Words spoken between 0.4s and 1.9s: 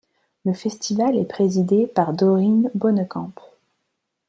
Le festival est présidé